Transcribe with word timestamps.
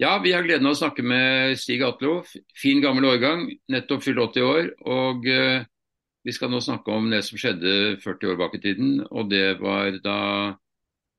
Ja, 0.00 0.14
vi 0.24 0.30
har 0.32 0.46
gleden 0.46 0.64
av 0.64 0.72
å 0.72 0.78
snakke 0.78 1.02
med 1.04 1.58
Stig 1.60 1.82
Atlo. 1.84 2.22
Fin 2.56 2.78
gammel 2.80 3.04
årgang, 3.04 3.42
nettopp 3.68 4.00
fylt 4.06 4.20
80 4.22 4.44
år. 4.48 4.68
Og 4.88 5.26
uh, 5.28 5.66
vi 6.24 6.32
skal 6.32 6.48
nå 6.48 6.56
snakke 6.64 6.94
om 6.96 7.10
det 7.12 7.18
som 7.26 7.36
skjedde 7.36 7.98
40 8.00 8.30
år 8.30 8.38
bak 8.40 8.54
i 8.56 8.62
tiden. 8.62 8.94
Og 9.12 9.28
det 9.28 9.58
var 9.60 9.98
da 10.00 10.20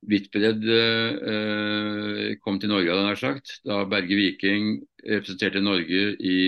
Whitbread 0.09 0.65
uh, 0.65 2.31
kom 2.41 2.57
til 2.57 2.71
Norge, 2.71 2.89
hadde 2.89 3.11
jeg 3.11 3.19
sagt. 3.21 3.51
Da 3.69 3.83
Berge 3.91 4.17
Viking 4.17 4.71
representerte 5.03 5.61
Norge 5.61 6.15
i 6.17 6.39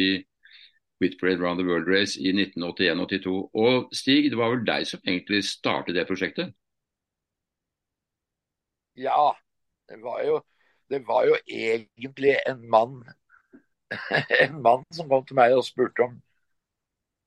Whitbread 1.04 1.38
Round 1.38 1.62
the 1.62 1.68
World 1.70 1.86
Race 1.86 2.18
i 2.18 2.34
1981-82. 2.34 3.36
Og 3.62 3.94
Stig, 3.94 4.32
det 4.34 4.40
var 4.42 4.56
vel 4.56 4.66
deg 4.66 4.90
som 4.90 5.06
egentlig 5.06 5.44
startet 5.52 6.00
det 6.00 6.08
prosjektet? 6.10 6.50
Ja, 8.98 9.36
det 9.86 10.02
var 10.02 10.26
jo 10.26 10.42
det 10.92 11.04
var 11.08 11.28
jo 11.28 11.38
egentlig 11.48 12.38
en 12.50 12.64
mann 12.70 13.02
en 14.44 14.62
mann 14.62 14.86
som 14.94 15.10
kom 15.10 15.26
til 15.26 15.38
meg 15.38 15.56
og 15.56 15.66
spurte 15.66 16.06
om, 16.08 16.16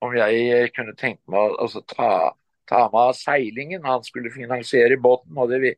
om 0.04 0.14
jeg 0.16 0.70
kunne 0.76 0.96
tenke 0.98 1.22
meg 1.30 1.52
å 1.54 1.60
altså, 1.66 1.82
ta, 1.88 2.32
ta 2.68 2.86
meg 2.92 3.10
av 3.10 3.18
seilingen. 3.18 3.86
Han 3.86 4.04
skulle 4.06 4.34
finansiere 4.34 4.98
båten. 5.02 5.36
Og 5.38 5.52
det, 5.52 5.76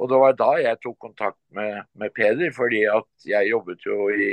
og 0.00 0.10
det 0.12 0.20
var 0.22 0.38
da 0.38 0.52
jeg 0.62 0.80
tok 0.84 0.98
kontakt 1.08 1.40
med, 1.56 1.82
med 1.98 2.14
Peder, 2.16 2.52
fordi 2.56 2.84
at 2.90 3.28
jeg 3.28 3.50
jobbet 3.50 3.86
jo 3.86 4.08
i 4.14 4.30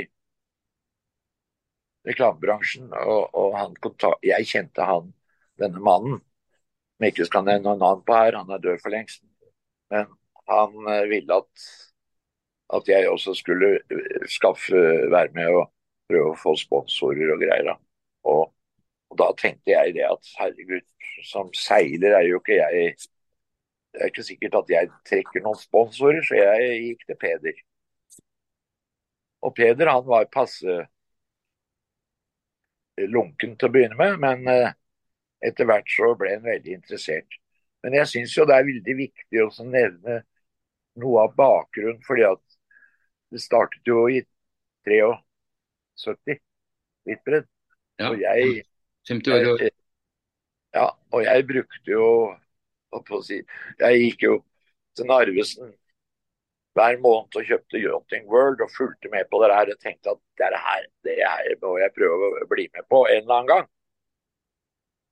reklamebransjen. 2.08 2.92
Og, 3.04 3.34
og 3.34 3.78
kontakt, 3.84 4.24
jeg 4.26 4.48
kjente 4.48 4.86
han, 4.86 5.12
denne 5.58 5.82
mannen, 5.82 6.22
jeg 6.98 7.12
ikke 7.12 7.28
skal 7.28 7.44
nevne 7.46 7.76
navn 7.78 8.00
på 8.06 8.14
her, 8.14 8.38
han 8.38 8.50
er 8.50 8.62
død 8.62 8.80
for 8.82 8.94
lengst. 8.94 9.22
Men 9.92 10.08
han 10.50 10.88
eh, 10.90 11.04
ville 11.10 11.36
at 11.42 11.68
at 12.76 12.88
jeg 12.88 13.08
også 13.08 13.34
skulle 13.34 13.74
eh, 13.90 14.26
skaffe, 14.28 14.76
være 15.10 15.32
med 15.34 15.48
og 15.48 15.64
prøve 16.08 16.32
å 16.32 16.40
få 16.40 16.54
sponsorer 16.60 17.32
og 17.34 17.40
greier. 17.42 17.70
Og, 18.28 18.42
og, 19.10 19.14
da 19.20 19.30
tenkte 19.38 19.72
jeg 19.72 19.94
det 19.96 20.04
at 20.08 20.32
herregud, 20.40 20.84
som 21.24 21.52
seiler 21.56 22.18
er 22.18 22.28
jo 22.28 22.42
ikke 22.42 22.60
jeg 22.60 22.98
Det 23.92 24.02
er 24.04 24.10
ikke 24.12 24.22
sikkert 24.22 24.54
at 24.54 24.70
jeg 24.70 24.88
trekker 25.08 25.42
noen 25.42 25.56
sponsorer, 25.58 26.20
så 26.22 26.36
jeg 26.36 26.74
gikk 26.84 27.06
til 27.08 27.16
Peder. 27.22 27.60
Og 29.42 29.54
Peder 29.56 29.88
han 29.90 30.04
var 30.06 30.28
passe 30.32 30.76
lunken 32.98 33.56
til 33.56 33.68
å 33.68 33.72
begynne 33.72 33.98
med, 33.98 34.18
men 34.22 34.48
eh, 34.52 34.74
etter 35.48 35.68
hvert 35.68 35.88
så 35.90 36.12
ble 36.18 36.34
han 36.36 36.44
veldig 36.44 36.74
interessert. 36.80 37.38
Men 37.82 37.94
jeg 38.00 38.10
syns 38.12 38.34
jo 38.36 38.46
det 38.48 38.58
er 38.58 38.68
veldig 38.68 38.96
viktig 38.98 39.42
å 39.44 39.50
nevne 39.66 40.20
noe 40.98 41.24
av 41.24 41.34
bakgrunnen. 41.38 42.02
fordi 42.06 42.26
at 42.26 42.47
det 43.32 43.40
startet 43.42 43.86
jo 43.86 44.06
i 44.08 44.22
73, 44.88 46.38
Hvitbredt. 47.08 47.48
Ja. 47.98 48.10
Og 48.10 48.20
jeg, 48.20 48.62
50 49.08 49.32
år. 49.32 49.62
jeg 49.62 49.70
Ja, 50.74 50.86
og 51.12 51.24
jeg 51.24 51.46
brukte 51.48 51.90
jo 51.90 52.36
si, 53.24 53.40
Jeg 53.80 54.00
gikk 54.02 54.22
jo 54.22 54.34
til 54.96 55.08
Narvesen 55.08 55.72
hver 56.78 57.00
måned 57.02 57.34
og 57.40 57.48
kjøpte 57.48 57.80
Yachting 57.82 58.28
World 58.30 58.60
og 58.62 58.70
fulgte 58.76 59.10
med 59.10 59.26
på 59.30 59.40
det 59.42 59.54
her. 59.54 59.72
og 59.72 59.80
tenkte 59.82 60.14
at 60.14 60.20
det 60.38 60.60
her, 60.66 60.84
det 61.04 61.16
her 61.18 61.56
må 61.62 61.78
jeg 61.78 61.94
prøve 61.96 62.30
å 62.44 62.46
bli 62.50 62.68
med 62.74 62.86
på 62.92 63.02
en 63.08 63.22
eller 63.22 63.34
annen 63.34 63.50
gang. 63.54 63.66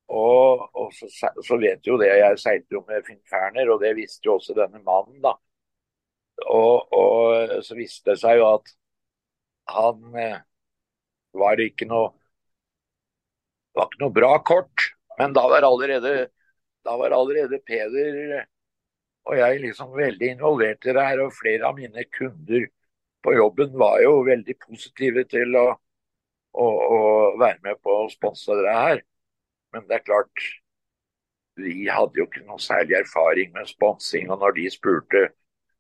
Og, 0.06 0.68
og 0.78 0.92
så, 0.94 1.08
så, 1.42 1.56
vet 1.58 1.86
jo 1.86 1.96
det, 1.98 2.12
jeg 2.14 2.38
seilte 2.38 2.76
jo 2.76 2.84
med 2.86 3.02
Finn 3.08 3.18
Ferner, 3.26 3.72
og 3.74 3.80
det 3.82 3.96
visste 3.98 4.28
jo 4.28 4.36
også 4.36 4.54
denne 4.54 4.78
mannen, 4.86 5.18
da. 5.24 5.34
Og, 6.44 6.92
og, 6.92 7.54
så 7.64 7.76
viste 7.78 8.12
det 8.12 8.20
seg 8.20 8.40
jo 8.40 8.48
at 8.50 8.72
han 9.72 10.18
eh, 10.20 10.40
var 11.36 11.60
ikke 11.62 11.88
noe 11.88 12.12
var 13.76 13.88
ikke 13.88 14.02
noe 14.04 14.14
bra 14.14 14.34
kort. 14.44 14.90
Men 15.18 15.32
da 15.36 15.46
var 15.48 15.64
allerede, 15.64 16.28
da 16.84 16.96
var 17.00 17.14
allerede 17.16 17.60
Peder 17.64 18.44
og 19.26 19.38
jeg 19.40 19.62
liksom 19.64 19.94
veldig 19.96 20.28
involvert 20.36 20.86
i 20.86 20.94
det 20.94 21.06
her. 21.08 21.22
Og 21.24 21.34
flere 21.34 21.66
av 21.68 21.74
mine 21.78 22.04
kunder 22.14 22.68
på 23.26 23.34
jobben 23.34 23.74
var 23.78 23.98
jo 24.04 24.20
veldig 24.26 24.54
positive 24.62 25.24
til 25.30 25.56
å, 25.58 25.66
å, 26.54 26.66
å 26.66 27.00
være 27.40 27.58
med 27.64 27.80
på 27.82 27.96
å 28.04 28.06
sponse 28.12 28.54
det 28.60 28.76
her. 28.76 29.02
Men 29.74 29.88
det 29.88 29.98
er 29.98 30.06
klart, 30.06 30.46
vi 31.58 31.88
hadde 31.90 32.20
jo 32.20 32.28
ikke 32.28 32.44
noe 32.46 32.62
særlig 32.62 33.00
erfaring 33.00 33.50
med 33.56 33.68
sponsing. 33.72 34.30
Og 34.30 34.40
når 34.44 34.56
de 34.60 34.68
spurte 34.70 35.24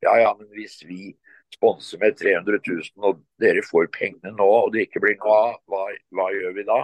ja, 0.04 0.12
ja, 0.20 0.34
men 0.38 0.48
hvis 0.54 0.80
vi 0.86 1.14
sponser 1.54 2.00
med 2.02 2.16
300 2.18 2.58
000 2.66 3.08
og 3.08 3.22
dere 3.42 3.62
får 3.64 3.88
pengene 3.94 4.34
nå 4.36 4.46
og 4.46 4.72
det 4.74 4.86
ikke 4.86 5.02
blir 5.04 5.16
noe 5.20 5.36
av, 5.50 5.58
hva, 5.70 5.84
hva, 6.16 6.26
gjør 6.34 6.56
vi 6.56 6.66
da? 6.68 6.80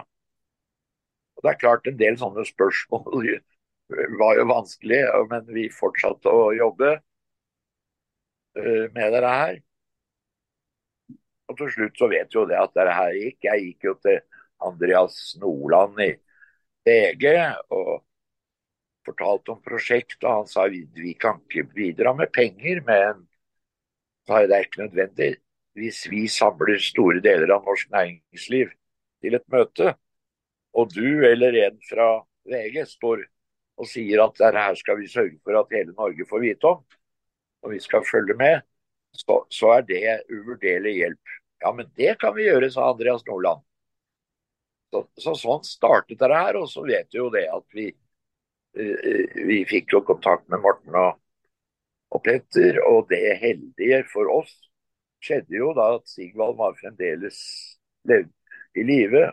Og 1.37 1.45
Det 1.45 1.50
er 1.53 1.62
klart 1.62 1.89
en 1.89 1.99
del 2.00 2.19
sånne 2.21 2.45
spørsmål 2.49 3.27
var 4.23 4.39
jo 4.39 4.47
vanskelig, 4.49 5.03
men 5.31 5.49
vi 5.53 5.67
fortsatte 5.73 6.33
å 6.33 6.53
jobbe 6.56 6.95
eh, 6.97 8.87
med 8.95 9.12
dette 9.12 9.33
her. 9.37 9.59
Og 11.50 11.59
til 11.59 11.73
slutt 11.75 11.99
så 12.00 12.09
vet 12.09 12.33
jo 12.33 12.47
det 12.49 12.56
at 12.56 12.73
dette 12.77 12.94
her 12.97 13.19
gikk. 13.19 13.39
Jeg 13.44 13.67
gikk 13.67 13.91
jo 13.91 13.94
til 14.06 14.21
Andreas 14.62 15.19
Nordland 15.43 16.00
i 16.00 16.12
VG 16.87 17.27
og 17.75 17.93
fortalte 19.06 19.54
om 19.54 19.62
prosjekt, 19.64 20.18
og 20.22 20.30
han 20.30 20.48
sa 20.50 20.66
vi, 20.72 20.84
vi 20.96 21.14
kan 21.18 21.40
ikke 21.42 21.68
bidra 21.74 22.14
med 22.16 22.32
penger, 22.34 22.82
men 22.86 23.26
det 24.28 24.56
er 24.56 24.66
ikke 24.66 24.84
nødvendig. 24.84 25.32
Hvis 25.78 26.04
vi 26.10 26.26
samler 26.28 26.78
store 26.82 27.20
deler 27.24 27.54
av 27.54 27.64
norsk 27.66 27.90
næringsliv 27.90 28.72
til 29.24 29.38
et 29.38 29.46
møte, 29.52 29.94
og 30.72 30.92
du 30.92 31.24
eller 31.26 31.56
en 31.66 31.78
fra 31.88 32.08
VG 32.48 32.84
står 32.88 33.24
og 33.80 33.88
sier 33.88 34.22
at 34.24 34.36
det 34.38 34.52
her 34.56 34.76
skal 34.78 34.98
vi 35.00 35.08
sørge 35.10 35.38
for 35.44 35.58
at 35.58 35.72
hele 35.74 35.94
Norge 35.96 36.26
får 36.28 36.44
vite 36.44 36.69
om, 36.69 36.82
og 37.62 37.72
vi 37.72 37.80
skal 37.80 38.04
følge 38.06 38.36
med, 38.38 38.60
så, 39.16 39.42
så 39.50 39.76
er 39.78 39.84
det 39.88 40.04
uvurderlig 40.30 40.94
hjelp. 41.00 41.36
Ja, 41.62 41.72
men 41.72 41.90
det 41.96 42.16
kan 42.20 42.34
vi 42.36 42.48
gjøre, 42.48 42.70
sa 42.72 42.90
Andreas 42.90 43.24
Nordland. 43.28 43.62
Så, 44.92 45.04
så 45.24 45.34
sånn 45.38 45.62
startet 45.64 46.20
det 46.20 46.32
her, 46.32 46.58
og 46.60 46.69
så 46.69 46.84
vet 46.84 47.08
vi 47.12 47.20
jo 47.20 47.30
det 47.32 47.46
at 47.48 47.64
vi 47.76 47.90
vi 48.72 49.59
fikk 49.69 49.93
jo 49.93 50.00
kontakt 50.06 50.49
med 50.53 50.62
Morten 50.65 50.97
og, 50.97 51.19
og 52.12 52.22
Petter, 52.25 52.78
og 52.88 53.09
det 53.10 53.37
heldige 53.43 54.03
for 54.12 54.31
oss 54.33 54.55
skjedde 55.22 55.55
jo 55.55 55.71
da 55.77 55.93
at 55.99 56.09
Sigvald 56.10 56.56
var 56.59 56.75
fremdeles 56.81 57.38
levd 58.09 58.32
i 58.81 58.84
live, 58.87 59.27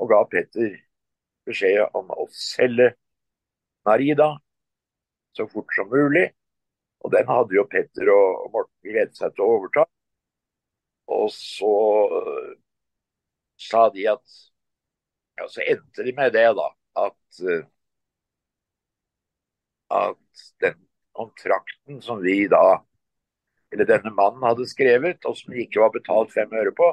og 0.00 0.08
ga 0.12 0.22
Petter 0.30 0.76
beskjed 1.46 1.98
om 1.98 2.10
å 2.14 2.26
selge 2.32 2.92
Narida 3.86 4.30
så 5.36 5.46
fort 5.50 5.74
som 5.74 5.90
mulig. 5.90 6.28
Og 7.02 7.10
den 7.14 7.26
hadde 7.26 7.56
jo 7.56 7.66
Petter 7.70 8.10
og 8.14 8.52
Morten 8.54 8.92
gledet 8.92 9.18
seg 9.18 9.34
til 9.34 9.44
å 9.44 9.54
overta. 9.56 9.86
Og 11.12 11.26
så 11.34 11.74
uh, 12.12 12.52
sa 13.58 13.88
de 13.94 14.06
at 14.14 14.40
Ja, 15.40 15.46
så 15.48 15.62
endte 15.64 16.04
de 16.04 16.12
med 16.14 16.34
det, 16.36 16.44
da. 16.54 16.68
At 17.08 17.40
uh, 17.42 17.64
at 19.92 20.46
den 20.64 20.78
kontrakten 21.16 22.00
som 22.04 22.22
vi 22.24 22.46
da, 22.50 22.80
eller 23.72 23.88
denne 23.88 24.12
mannen 24.16 24.44
hadde 24.44 24.68
skrevet, 24.68 25.24
og 25.28 25.36
som 25.38 25.54
ikke 25.56 25.80
var 25.82 25.92
betalt 25.94 26.32
fem 26.34 26.52
øre 26.56 26.74
på, 26.76 26.90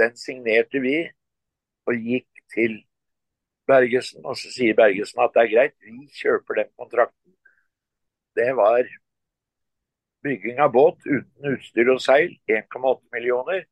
den 0.00 0.14
signerte 0.18 0.82
vi 0.82 0.96
og 1.90 1.98
gikk 2.10 2.44
til 2.54 2.78
Bergesen. 3.70 4.24
Og 4.24 4.38
så 4.38 4.52
sier 4.54 4.76
Bergesen 4.78 5.22
at 5.22 5.34
det 5.34 5.44
er 5.44 5.52
greit, 5.54 5.76
vi 5.84 6.08
kjøper 6.20 6.62
den 6.62 6.72
kontrakten. 6.78 7.34
Det 8.38 8.50
var 8.56 8.86
bygging 10.24 10.60
av 10.62 10.72
båt 10.74 11.02
uten 11.06 11.54
utstyr 11.54 11.90
og 11.94 12.00
seil, 12.04 12.34
1,8 12.50 13.00
millioner. 13.14 13.64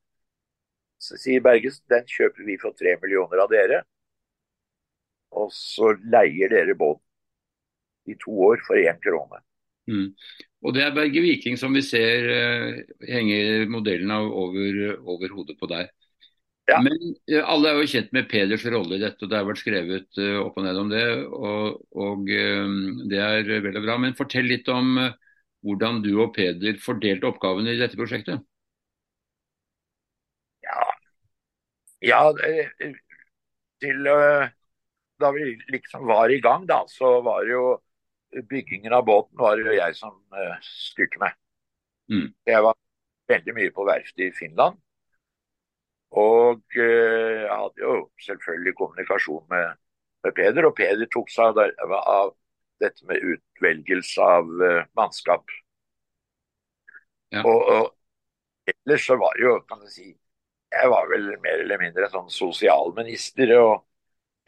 Så 0.98 1.18
sier 1.20 1.42
Bergesen 1.44 1.86
den 1.92 2.06
kjøper 2.10 2.46
vi 2.46 2.58
for 2.60 2.74
3 2.78 2.96
millioner 3.02 3.44
av 3.44 3.52
dere. 3.52 3.82
Og 5.38 5.52
så 5.54 5.92
leier 6.08 6.50
dere 6.50 6.74
båten 6.78 7.07
i 8.10 8.18
to 8.20 8.34
år 8.50 8.62
for 8.66 8.80
én 8.80 8.98
krone. 9.02 9.40
Mm. 9.88 10.10
Og 10.66 10.74
Det 10.74 10.82
er 10.84 10.94
Berge 10.94 11.22
Viking 11.22 11.56
som 11.60 11.74
vi 11.76 11.84
ser 11.86 12.26
uh, 12.28 12.80
henger 13.08 13.68
modellen 13.70 14.10
av 14.12 14.26
over, 14.26 14.98
over 14.98 15.32
hodet 15.36 15.56
på 15.60 15.68
deg. 15.70 15.88
Ja. 16.68 16.80
Men 16.84 16.98
uh, 17.30 17.44
alle 17.54 17.70
er 17.70 17.80
jo 17.80 17.90
kjent 17.94 18.12
med 18.16 18.28
Peders 18.30 18.66
rolle 18.68 18.98
i 18.98 19.02
dette, 19.02 19.22
og 19.24 19.30
det 19.30 19.38
har 19.38 19.48
vært 19.48 19.62
skrevet 19.62 20.20
uh, 20.20 20.42
opp 20.42 20.58
og 20.58 20.66
ned 20.66 20.82
om 20.82 20.92
det. 20.92 21.06
Og, 21.24 21.80
og 21.94 22.28
Det 22.28 23.22
er 23.22 23.48
vel 23.48 23.80
og 23.80 23.86
bra. 23.86 23.96
Men 24.02 24.18
fortell 24.18 24.50
litt 24.50 24.68
om 24.72 24.98
hvordan 25.64 26.02
du 26.04 26.12
og 26.20 26.34
Peder 26.36 26.78
fordelte 26.82 27.30
oppgavene 27.30 27.74
i 27.74 27.80
dette 27.80 27.98
prosjektet. 27.98 28.44
Ja, 30.66 30.84
ja 32.04 32.22
til 33.78 34.06
da 35.18 35.30
vi 35.34 35.52
liksom 35.70 36.06
var 36.06 36.30
i 36.30 36.40
gang, 36.42 36.66
da, 36.66 36.84
så 36.90 37.18
var 37.26 37.46
det 37.46 37.54
jo 37.56 37.78
byggingen 38.50 38.92
av 38.92 39.06
båten 39.08 39.38
var 39.38 39.56
det 39.56 39.66
jo 39.66 39.78
jeg 39.78 39.96
som 39.96 40.14
uh, 40.34 40.56
styrte 40.64 41.20
med. 41.22 41.36
Mm. 42.12 42.28
Jeg 42.48 42.64
var 42.64 42.76
veldig 43.28 43.54
mye 43.56 43.72
på 43.74 43.86
verftet 43.88 44.28
i 44.28 44.34
Finland. 44.36 44.78
Og 46.16 46.62
eh, 46.80 47.44
jeg 47.44 47.52
hadde 47.52 47.82
jo 47.82 47.94
selvfølgelig 48.24 48.74
kommunikasjon 48.78 49.44
med, 49.50 49.74
med 50.24 50.34
Peder, 50.38 50.68
og 50.68 50.76
Peder 50.76 51.10
tok 51.12 51.28
seg 51.28 51.58
av, 51.60 51.92
av 51.98 52.30
dette 52.80 53.04
med 53.10 53.24
utvelgelse 53.34 54.24
av 54.24 54.48
uh, 54.62 54.86
mannskap. 54.96 55.44
Ja. 57.34 57.42
Og, 57.42 57.60
og 57.74 58.72
ellers 58.72 59.04
så 59.04 59.18
var 59.20 59.36
jo, 59.42 59.58
kan 59.68 59.82
du 59.82 59.90
si, 59.92 60.14
jeg 60.72 60.92
var 60.92 61.10
vel 61.10 61.32
mer 61.44 61.64
eller 61.64 61.82
mindre 61.82 62.08
sånn 62.12 62.30
sosialminister, 62.32 63.52
og 63.60 63.82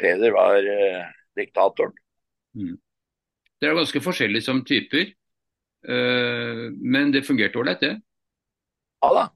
Peder 0.01 0.33
var 0.33 0.65
uh, 0.65 1.11
diktatoren. 1.37 1.99
Dere 3.61 3.75
er 3.75 3.81
ganske 3.83 4.01
forskjellige 4.01 4.47
som 4.47 4.63
typer, 4.65 5.11
eh, 5.85 6.65
men 6.81 7.13
det 7.13 7.27
fungerte 7.27 7.61
ålreit, 7.61 7.83
det. 7.85 7.95
Ja 9.05 9.13
da. 9.17 9.27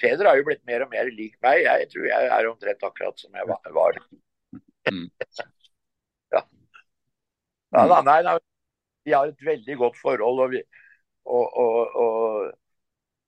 Peder 0.00 0.30
har 0.30 0.38
jo 0.38 0.46
blitt 0.46 0.62
mer 0.68 0.86
og 0.86 0.92
mer 0.94 1.10
lik 1.12 1.34
meg. 1.44 1.64
Jeg 1.66 1.88
tror 1.92 2.06
jeg 2.08 2.28
er 2.32 2.48
omtrent 2.48 2.86
akkurat 2.86 3.18
som 3.20 3.34
jeg 3.36 3.74
var. 3.76 3.98
Mm. 4.88 5.10
ja. 6.34 6.40
ja 6.40 7.82
da, 7.90 7.98
nei, 8.06 8.20
nei, 8.24 8.38
vi 9.04 9.12
har 9.12 9.28
et 9.28 9.44
veldig 9.44 9.76
godt 9.82 9.98
forhold, 10.00 10.40
og, 10.46 10.54
vi, 10.54 10.62
og, 11.28 11.58
og, 11.60 12.00
og 12.04 12.56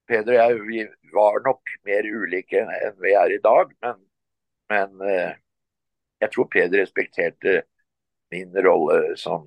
Peder 0.09 0.35
og 0.35 0.39
jeg 0.41 0.63
vi 0.67 0.81
var 1.13 1.39
nok 1.45 1.75
mer 1.87 2.09
ulike 2.09 2.65
enn 2.65 2.97
vi 3.05 3.13
er 3.17 3.37
i 3.37 3.43
dag, 3.45 3.71
men, 3.85 4.01
men 4.73 5.05
eh, 5.07 5.37
jeg 6.25 6.33
tror 6.35 6.49
Peder 6.53 6.83
respekterte 6.83 7.61
min 8.33 8.57
rolle 8.65 9.17
som 9.21 9.47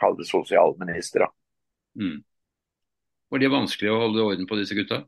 kall 0.00 0.16
det 0.18 0.26
sosialministre. 0.28 1.28
Mm. 1.98 2.20
Var 3.30 3.42
det 3.42 3.50
vanskelig 3.52 3.92
å 3.92 4.00
holde 4.04 4.24
orden 4.26 4.48
på 4.50 4.58
disse 4.58 4.76
gutta? 4.78 5.02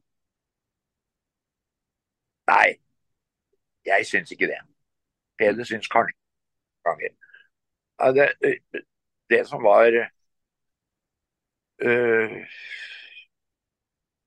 Nei, 2.51 2.77
jeg 3.87 4.07
syns 4.07 4.33
ikke 4.35 4.51
det. 4.51 4.61
Peder 5.41 5.67
syns 5.67 5.89
kanskje 5.91 6.19
ganger. 6.87 7.15
Det, 8.17 8.27
det 9.31 9.43
som 9.47 9.63
var 9.63 9.95
øh, 11.83 12.37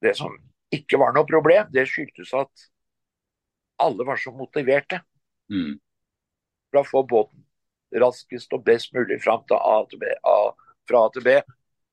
Det 0.01 0.13
som 0.15 0.37
ikke 0.75 0.99
var 1.01 1.15
noe 1.15 1.27
problem, 1.27 1.67
det 1.73 1.87
skyldtes 1.89 2.31
at 2.35 2.69
alle 3.79 4.07
var 4.07 4.17
så 4.21 4.31
motiverte 4.31 5.01
Mm. 5.45 5.75
for 6.71 6.79
å 6.79 6.87
få 6.89 7.03
båten 7.05 7.43
raskest 7.93 8.53
og 8.53 8.63
best 8.65 8.93
mulig 8.95 9.21
fram 9.23 9.43
til 9.47 9.59
A 9.59 9.77
til 9.89 10.01
B, 10.01 10.11
A, 10.25 10.37
fra 10.89 11.05
A 11.05 11.11
til 11.13 11.25
B. 11.25 11.39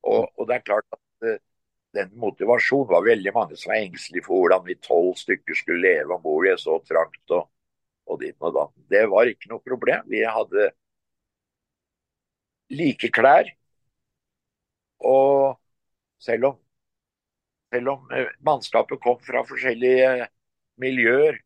Og, 0.03 0.27
og 0.37 0.47
det 0.49 0.57
er 0.57 0.67
klart 0.67 0.87
at 0.91 1.27
uh, 1.27 1.39
den 1.93 2.13
motivasjonen 2.19 2.89
var 2.91 3.05
veldig 3.05 3.33
mange 3.35 3.57
som 3.59 3.71
var 3.71 3.83
engstelige 3.83 4.25
for 4.25 4.41
hvordan 4.41 4.65
vi 4.67 4.79
tolv 4.81 5.13
stykker 5.19 5.57
skulle 5.57 5.85
leve 5.85 6.15
om 6.15 6.23
bord 6.23 6.47
i 6.49 6.55
så 6.59 6.79
trangt 6.89 7.35
og, 7.37 7.47
og 8.09 8.19
dit 8.23 8.35
og 8.41 8.55
datt. 8.57 8.73
Det 8.89 9.03
var 9.11 9.29
ikke 9.29 9.51
noe 9.51 9.63
problem. 9.63 10.07
Vi 10.09 10.23
hadde 10.25 10.71
like 12.73 13.11
klær. 13.13 13.51
Og 15.03 15.59
selv 16.23 16.49
om, 16.49 16.59
selv 17.73 17.93
om 17.93 18.11
eh, 18.15 18.29
mannskapet 18.45 19.01
kom 19.03 19.19
fra 19.23 19.43
forskjellige 19.47 20.27
miljøer, 20.81 21.37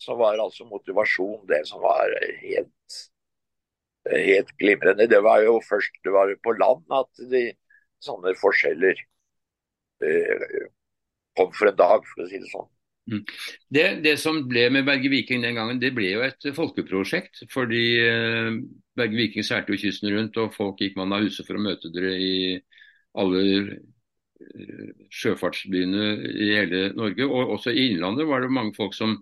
så 0.00 0.16
var 0.16 0.40
altså 0.40 0.64
motivasjon 0.66 1.44
det 1.50 1.62
som 1.68 1.82
var 1.84 2.10
helt, 2.40 2.96
helt 4.10 4.52
glimrende. 4.58 5.08
Det 5.10 5.22
var 5.22 5.42
jo 5.46 5.58
først 5.68 5.98
det 6.04 6.14
var 6.14 6.32
på 6.42 6.54
land 6.58 6.84
at 6.94 7.24
de 7.30 7.48
sånne 8.02 8.34
forskjeller 8.38 8.98
eh, 10.02 10.70
kom 11.38 11.52
for 11.56 11.70
en 11.70 11.78
dag, 11.78 12.06
for 12.08 12.24
å 12.24 12.30
si 12.30 12.40
det 12.42 12.50
sånn. 12.50 12.70
Det, 13.72 13.86
det 14.04 14.14
som 14.22 14.44
ble 14.48 14.68
med 14.70 14.86
Berge 14.86 15.10
Viking 15.10 15.42
den 15.42 15.56
gangen, 15.58 15.80
det 15.82 15.90
ble 15.94 16.12
jo 16.12 16.24
et 16.26 16.50
folkeprosjekt. 16.56 17.44
Fordi 17.52 17.84
eh, 18.02 18.58
Berge 18.98 19.18
Viking 19.18 19.46
seilte 19.46 19.74
jo 19.74 19.80
kysten 19.82 20.12
rundt, 20.14 20.38
og 20.38 20.54
folk 20.56 20.82
gikk 20.82 20.98
mann 20.98 21.14
av 21.14 21.24
huset 21.26 21.46
for 21.46 21.58
å 21.58 21.64
møte 21.64 21.90
dere 21.94 22.14
i 22.18 22.36
alle 23.18 23.42
eh, 23.62 24.92
sjøfartsbyene 25.14 26.12
i 26.32 26.52
hele 26.56 26.84
Norge. 26.98 27.26
Og 27.26 27.56
også 27.58 27.74
i 27.74 27.90
Innlandet 27.92 28.28
var 28.30 28.44
det 28.44 28.54
mange 28.54 28.76
folk 28.78 28.94
som 28.96 29.18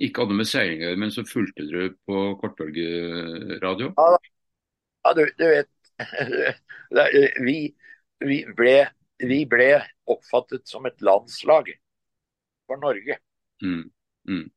ikke 0.00 0.24
hadde 0.24 0.36
med 0.38 0.48
seiling 0.48 0.80
å 0.80 0.86
gjøre, 0.86 1.00
men 1.02 1.12
så 1.12 1.24
fulgte 1.28 1.66
dere 1.68 1.92
på 2.08 2.24
kortbølgeradio. 2.40 3.92
Ja, 5.02 5.12
du, 5.18 5.24
du 5.36 5.44
vet 5.50 5.70
vi, 7.46 7.56
vi, 8.24 8.38
ble, 8.56 8.76
vi 9.20 9.42
ble 9.50 9.68
oppfattet 10.10 10.64
som 10.68 10.86
et 10.88 11.04
landslag 11.04 11.72
for 12.66 12.80
Norge. 12.82 13.18
Mm. 13.62 14.48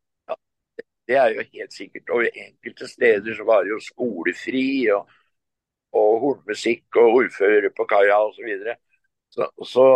Det 1.06 1.18
er 1.20 1.36
jo 1.36 1.46
helt 1.54 1.76
sikkert. 1.76 2.10
Og 2.16 2.30
enkelte 2.32 2.88
steder 2.90 3.38
så 3.38 3.46
var 3.46 3.66
det 3.66 3.76
jo 3.76 3.84
skolefri 3.84 4.66
og, 4.96 5.12
og 5.96 6.20
hornmusikk 6.24 7.02
og 7.02 7.22
ordfører 7.22 7.72
på 7.76 7.88
kaia 7.90 8.22
osv. 8.24 8.40
Så, 8.40 8.48
videre. 8.48 8.78
så, 9.30 9.50
så 9.66 9.88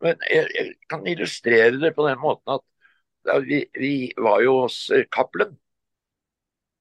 Men 0.00 0.16
jeg, 0.30 0.48
jeg 0.56 0.74
kan 0.88 1.06
illustrere 1.06 1.76
det 1.76 1.92
på 1.94 2.06
den 2.08 2.18
måten 2.18 2.54
at 2.54 2.64
vi, 3.48 3.64
vi 3.74 4.12
var 4.16 4.40
jo 4.42 4.60
hos 4.62 4.90
eh, 4.90 5.04
Cappelen. 5.12 5.56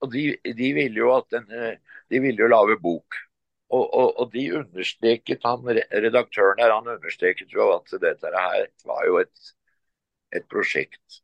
Og 0.03 0.11
de, 0.13 0.23
de 0.59 0.69
ville 0.77 0.99
jo 1.01 1.11
at 1.15 1.27
denne, 1.35 1.71
de 2.11 2.21
ville 2.23 2.41
jo 2.43 2.49
lage 2.51 2.77
bok. 2.83 3.19
Og, 3.69 3.83
og, 3.93 4.07
og 4.19 4.31
de 4.33 4.45
understreket, 4.57 5.43
han 5.45 5.67
redaktøren 6.05 6.61
her, 6.63 6.73
han 6.73 6.87
understreket 6.95 7.51
jo 7.53 7.67
at 7.75 7.91
dette 8.01 8.31
her 8.33 8.63
var 8.89 9.03
jo 9.05 9.19
et, 9.21 9.51
et 10.39 10.47
prosjekt 10.49 11.19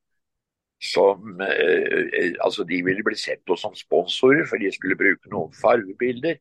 som 0.83 1.41
eh, 1.41 2.07
eh, 2.19 2.33
Altså, 2.43 2.63
de 2.63 2.81
ville 2.85 3.03
bli 3.03 3.15
sett 3.17 3.41
på 3.47 3.55
som 3.57 3.75
sponsorer, 3.75 4.45
for 4.49 4.61
de 4.61 4.71
skulle 4.75 4.97
bruke 4.99 5.31
noen 5.31 5.53
fargebilder. 5.55 6.37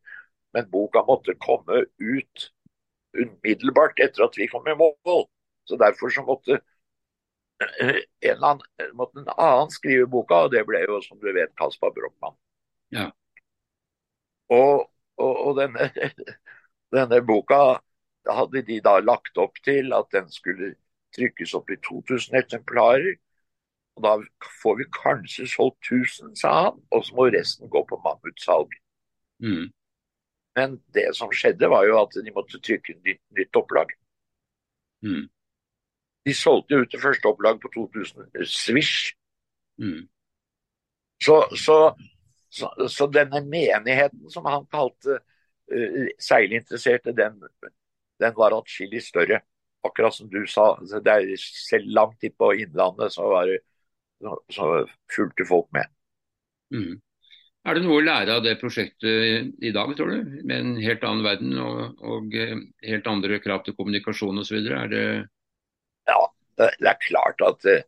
Men 0.55 0.69
boka 0.71 1.03
måtte 1.07 1.35
komme 1.41 1.83
ut 1.99 2.49
umiddelbart 3.15 3.99
etter 4.03 4.25
at 4.27 4.37
vi 4.39 4.47
kom 4.51 4.67
i 4.69 4.75
mål. 4.77 5.25
Så 5.65 5.77
derfor 5.81 6.11
så 6.13 6.23
måtte 6.27 6.59
eh, 6.59 6.63
en, 7.59 7.93
eller 8.21 8.47
annen, 8.47 8.95
måtte 8.97 9.19
en 9.19 9.29
annen 9.37 9.71
skrive 9.73 10.07
boka, 10.11 10.45
og 10.45 10.53
det 10.55 10.65
ble 10.67 10.81
jo, 10.83 10.99
som 11.03 11.19
du 11.21 11.29
vet, 11.33 11.53
Kaspar 11.59 11.93
Brochmann. 11.95 12.35
Ja. 12.95 13.09
Og, 14.53 14.87
og, 15.17 15.33
og 15.47 15.59
denne, 15.59 15.89
denne 16.95 17.21
boka 17.25 17.61
hadde 18.25 18.63
de 18.65 18.79
da 18.83 18.97
lagt 19.03 19.37
opp 19.41 19.59
til 19.65 19.93
at 19.95 20.09
den 20.13 20.27
skulle 20.33 20.73
trykkes 21.15 21.53
opp 21.57 21.71
i 21.71 21.79
2000 21.85 22.39
eksemplarer. 22.41 23.15
Og 23.95 24.03
da 24.03 24.15
får 24.61 24.79
vi 24.81 24.91
kanskje 24.91 25.47
solgt 25.47 25.87
1000, 25.87 26.33
sa 26.35 26.51
han, 26.65 26.81
og 26.91 27.05
så 27.05 27.15
må 27.15 27.29
resten 27.31 27.71
gå 27.71 27.85
på 27.87 27.99
mammutsalg. 28.03 28.73
Mm. 29.39 29.69
Men 30.55 30.75
det 30.95 31.07
som 31.15 31.31
skjedde, 31.31 31.69
var 31.71 31.87
jo 31.87 31.95
at 32.01 32.17
de 32.19 32.33
måtte 32.35 32.59
trykke 32.59 32.97
nytt, 33.05 33.21
nytt 33.37 33.59
opplag. 33.59 33.93
Mm. 35.05 35.29
De 36.25 36.33
solgte 36.33 36.81
ut 36.81 36.91
det 36.91 37.01
første 37.01 37.29
opplag 37.29 37.61
på 37.61 37.71
2000, 37.75 38.27
eh, 38.33 38.45
Swish. 38.49 39.13
Mm. 39.81 40.07
Så, 41.23 41.35
så, 41.57 41.77
så, 42.49 42.71
så 42.89 43.07
denne 43.07 43.41
menigheten 43.45 44.29
som 44.33 44.47
han 44.49 44.65
kalte 44.71 45.19
uh, 45.19 46.07
seilinteresserte, 46.21 47.13
den, 47.15 47.37
den 48.21 48.35
var 48.35 48.57
atskillig 48.57 49.03
større. 49.05 49.41
Akkurat 49.85 50.15
som 50.15 50.29
du 50.31 50.41
sa, 50.49 50.73
det 50.81 51.13
er 51.13 51.31
selv 51.39 51.91
langt 51.93 52.25
inn 52.25 52.33
på 52.37 52.51
Innlandet 52.57 53.13
så, 53.13 53.27
var 53.29 53.47
det, 53.49 53.61
så, 54.19 54.37
så 54.51 54.69
fulgte 55.13 55.47
folk 55.47 55.69
med. 55.77 55.91
Mm. 56.73 56.95
Er 57.65 57.77
det 57.77 57.81
noe 57.85 57.97
å 57.97 58.05
lære 58.05 58.33
av 58.37 58.43
det 58.45 58.59
prosjektet 58.61 59.61
i 59.65 59.71
dag, 59.73 59.93
tror 59.97 60.11
du? 60.11 60.33
Med 60.45 60.57
en 60.57 60.73
helt 60.81 61.05
annen 61.05 61.25
verden 61.25 61.55
og, 61.57 62.01
og 62.05 62.35
eh, 62.37 62.59
helt 62.85 63.07
andre 63.09 63.39
krav 63.41 63.63
til 63.65 63.73
kommunikasjon 63.77 64.41
osv. 64.41 64.59
Er 64.69 64.91
det 64.91 65.05
Ja, 66.07 66.19
det, 66.57 66.69
det 66.79 66.91
er 66.91 67.03
klart 67.07 67.41
at 67.45 67.65
eh, 67.69 67.83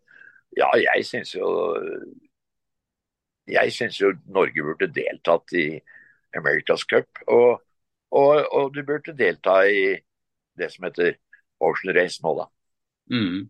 Ja, 0.58 0.72
jeg 0.80 1.06
syns 1.06 1.36
jo 1.36 1.48
Jeg 3.48 3.72
syns 3.76 4.00
jo 4.02 4.14
Norge 4.26 4.64
burde 4.64 4.90
deltatt 4.92 5.54
i 5.56 5.68
America's 6.36 6.84
Cup. 6.90 7.08
Og, 7.28 7.62
og, 8.12 8.34
og 8.52 8.74
du 8.76 8.84
burde 8.84 9.16
delta 9.18 9.62
i 9.64 9.96
det 10.58 10.72
som 10.74 10.88
heter 10.88 11.16
Ocean 11.64 11.96
Race 11.96 12.20
nå, 12.24 12.34
da. 12.38 12.48
mm. 13.14 13.48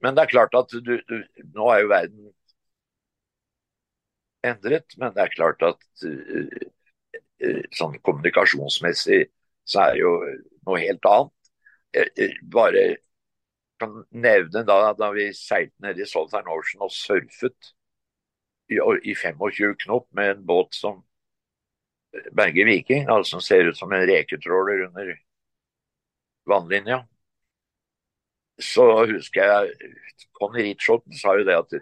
Men 0.00 0.16
det 0.16 0.22
er 0.22 0.32
klart 0.32 0.54
at 0.56 0.72
du, 0.72 0.94
du 0.96 1.16
Nå 1.54 1.70
er 1.72 1.82
jo 1.82 1.90
verden 1.92 2.30
endret, 4.46 4.96
men 4.96 5.12
det 5.14 5.24
er 5.24 5.34
klart 5.34 5.62
at 5.66 5.82
uh, 6.06 6.68
uh, 7.44 7.64
sånn 7.76 7.98
kommunikasjonsmessig 8.06 9.26
så 9.68 9.82
er 9.84 9.92
det 9.92 10.00
jo 10.00 10.14
noe 10.66 10.80
helt 10.80 11.08
annet. 11.10 11.34
Jeg, 11.94 12.10
jeg 12.16 12.36
bare 12.52 12.84
kan 13.80 13.94
nevne 14.12 14.64
da, 14.68 14.78
da 14.98 15.10
vi 15.16 15.30
seilte 15.36 15.86
ned 15.86 16.00
i 16.00 16.08
Southern 16.08 16.50
Ocean 16.52 16.84
og 16.86 16.92
surfet 16.94 17.72
i, 18.70 18.78
i 19.10 19.14
25 19.14 19.76
knop 19.84 20.08
med 20.16 20.34
en 20.36 20.44
båt 20.46 20.74
som 20.76 21.02
Berge 22.34 22.64
Viking, 22.66 23.08
altså 23.08 23.30
som 23.30 23.40
ser 23.40 23.68
ut 23.70 23.78
som 23.78 23.92
en 23.92 24.06
reketråler 24.08 24.86
under 24.88 25.14
vannlinja. 26.46 27.06
så 28.60 28.84
husker 29.08 29.44
jeg 29.44 29.90
Conny 30.36 30.62
Ritchotten 30.66 31.16
sa 31.16 31.34
jo 31.38 31.46
det 31.48 31.56
at 31.56 31.76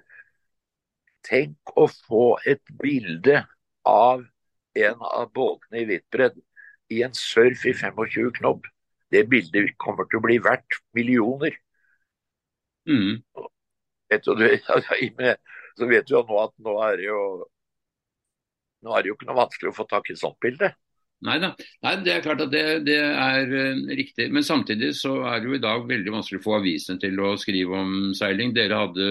tenk 1.26 1.72
å 1.76 1.86
få 1.90 2.38
et 2.46 2.62
bilde 2.80 3.42
av 3.88 4.24
en 4.78 5.06
av 5.10 5.30
båtene 5.34 5.82
i 5.82 5.88
Hvitbredd 5.88 6.38
i 6.94 7.02
en 7.06 7.16
surf 7.16 7.64
i 7.66 7.74
25 7.74 8.30
knobb. 8.38 8.66
Det 9.12 9.24
bildet 9.30 9.76
kommer 9.80 10.08
til 10.08 10.20
å 10.20 10.24
bli 10.24 10.38
verdt 10.44 10.80
millioner. 10.96 11.54
Mm. 12.88 13.20
Du, 13.28 14.44
så 15.78 15.88
vet 15.88 16.08
du 16.08 16.14
jo 16.16 16.24
nå 16.28 16.42
at 16.42 16.54
nå 16.64 16.74
er 16.86 17.00
det 17.00 17.08
jo 17.08 17.22
nå 18.84 18.94
er 18.94 19.02
det 19.02 19.10
jo 19.10 19.16
ikke 19.16 19.28
noe 19.28 19.40
vanskelig 19.40 19.72
å 19.72 19.76
få 19.76 19.88
tak 19.90 20.08
i 20.08 20.14
et 20.14 20.20
sånt 20.20 20.38
bilde. 20.42 20.70
Nei 21.26 21.40
da, 21.42 21.48
Nei, 21.82 21.96
det 22.06 22.12
er 22.14 22.22
klart 22.22 22.44
at 22.44 22.52
det, 22.52 22.62
det 22.86 22.98
er 23.02 23.48
uh, 23.50 23.80
riktig. 23.98 24.28
Men 24.34 24.46
samtidig 24.46 24.92
så 25.00 25.16
er 25.26 25.40
det 25.40 25.50
jo 25.50 25.56
i 25.56 25.64
dag 25.64 25.88
veldig 25.88 26.14
vanskelig 26.14 26.38
å 26.38 26.44
få 26.44 26.58
avisene 26.60 27.02
til 27.02 27.18
å 27.18 27.32
skrive 27.42 27.80
om 27.80 28.12
seiling. 28.14 28.52
Dere 28.54 28.78
hadde, 28.84 29.08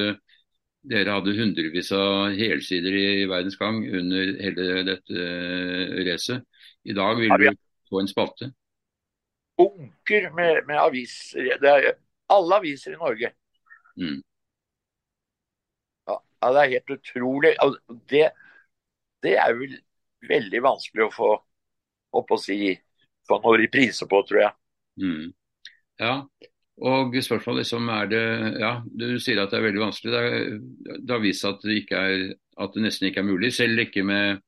dere 0.87 1.17
hadde 1.17 1.35
hundrevis 1.35 1.91
av 1.95 2.37
helsider 2.37 2.95
i, 2.95 3.05
i 3.25 3.27
Verdens 3.27 3.59
Gang 3.59 3.81
under 3.83 4.31
hele 4.39 4.85
dette 4.87 5.27
uh, 5.27 5.99
racet. 6.07 6.47
I 6.87 6.95
dag 6.95 7.19
vil 7.19 7.35
du 7.43 7.51
få 7.91 7.99
en 7.99 8.09
spalte. 8.11 8.53
Bunker 9.57 10.29
med, 10.37 10.63
med 10.67 10.79
aviser. 10.81 11.57
Det 11.61 11.71
er 11.71 11.87
alle 12.33 12.59
aviser 12.61 12.93
i 12.93 12.99
Norge. 12.99 13.31
Mm. 13.97 14.19
Ja, 16.07 16.51
det 16.53 16.61
er 16.61 16.73
helt 16.75 16.93
utrolig. 16.97 17.55
Det, 18.09 18.27
det 19.25 19.33
er 19.41 19.55
vel 19.57 19.79
veldig 20.27 20.61
vanskelig 20.65 21.07
å 21.07 21.13
få 21.13 21.31
opp 22.17 22.33
å 22.33 22.39
si, 22.41 22.75
få 23.27 23.39
noen 23.41 23.61
reprise 23.63 24.07
på, 24.09 24.21
tror 24.27 24.43
jeg. 24.43 24.53
Mm. 25.01 25.33
Ja, 26.01 26.13
og 26.87 27.15
spørsmålet 27.25 27.63
liksom 27.63 27.89
er 27.89 28.09
det 28.11 28.25
Ja, 28.61 28.71
du 28.85 29.17
sier 29.21 29.41
at 29.41 29.53
det 29.53 29.59
er 29.59 29.65
veldig 29.65 29.81
vanskelig. 29.81 30.13
Det, 30.13 30.21
er, 30.21 30.99
det 31.01 31.15
har 31.15 31.23
vist 31.23 31.41
seg 31.43 31.55
at 31.55 31.65
det, 31.65 31.79
er, 31.97 32.27
at 32.61 32.75
det 32.75 32.85
nesten 32.85 33.09
ikke 33.09 33.23
er 33.23 33.29
mulig. 33.31 33.53
Selv 33.55 33.81
ikke 33.81 34.05
med 34.05 34.43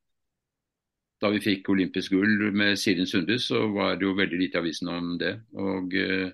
da 1.20 1.32
vi 1.34 1.42
fikk 1.44 1.70
olympisk 1.74 2.14
gull 2.16 2.52
med 2.56 2.78
Sirin 2.80 3.08
Sunde, 3.10 3.40
så 3.44 3.66
var 3.74 3.98
det 4.00 4.08
jo 4.08 4.18
veldig 4.18 4.40
lite 4.40 4.60
i 4.60 4.62
avisen 4.62 4.92
om 4.94 5.16
det. 5.20 5.34
Og, 5.60 5.96
uh, 5.96 6.30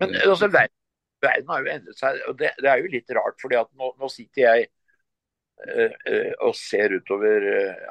Men 0.00 0.14
altså, 0.22 0.48
verden, 0.48 0.76
verden, 1.22 1.50
har 1.52 1.60
jo 1.64 1.74
endret 1.74 1.98
seg, 1.98 2.22
og 2.28 2.38
det, 2.40 2.54
det 2.62 2.70
er 2.72 2.80
jo 2.80 2.94
litt 2.94 3.12
rart. 3.18 3.36
fordi 3.42 3.60
at 3.60 3.68
nå, 3.78 3.92
nå 4.00 4.08
sitter 4.12 4.46
jeg 4.46 4.70
uh, 5.68 5.92
uh, 6.08 6.32
og 6.48 6.56
ser 6.56 6.96
utover 6.96 7.46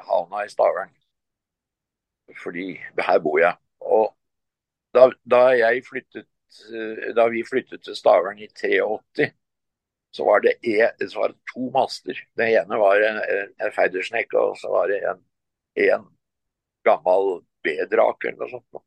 havna 0.08 0.44
i 0.46 0.52
Stavern 0.52 0.92
fordi 2.42 2.80
her 2.98 3.18
bor 3.18 3.38
jeg. 3.40 3.56
Og 3.80 4.12
da, 4.94 5.08
da, 5.24 5.42
flyttet, 5.88 6.28
eh, 6.72 7.12
da 7.16 7.28
vi 7.32 7.44
flyttet 7.48 7.84
til 7.84 7.96
Stavern 7.96 8.38
i 8.38 8.48
83, 8.48 9.32
så 10.12 10.24
var 10.28 10.40
det, 10.44 10.54
e, 10.62 10.88
så 11.08 11.20
var 11.20 11.32
det 11.32 11.52
to 11.54 11.70
master. 11.74 12.18
Det 12.36 12.48
ene 12.60 12.78
var 12.78 13.00
en, 13.00 13.20
en 13.60 13.72
Feidersnek, 13.72 14.34
og 14.34 14.58
så 14.60 14.72
var 14.72 14.92
det 14.92 15.00
en, 15.08 15.22
en 15.74 16.08
gammel 16.84 17.42
B-drake 17.64 18.28
eller 18.28 18.42
noe 18.42 18.50
sånt. 18.50 18.84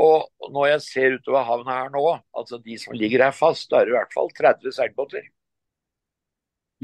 Og 0.00 0.50
når 0.54 0.66
jeg 0.66 0.82
ser 0.86 1.16
utover 1.18 1.46
havna 1.46 1.78
her 1.82 1.90
nå, 1.92 2.04
altså 2.36 2.60
de 2.62 2.76
som 2.78 2.94
ligger 2.96 3.24
her 3.26 3.34
fast, 3.34 3.68
da 3.70 3.80
er 3.80 3.88
det 3.88 3.94
i 3.94 3.98
hvert 3.98 4.14
fall 4.14 4.30
30 4.38 4.76
seilbåter. 4.76 5.26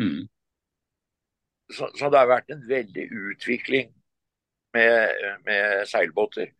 Mm. 0.01 0.27
Så, 1.71 1.89
så, 1.99 2.11
det 2.11 2.19
har 2.19 2.31
vært 2.31 2.51
en 2.51 2.63
veldig 2.69 3.07
utvikling 3.31 3.89
med, 4.75 5.23
med 5.47 5.87
seilbåter. 5.91 6.51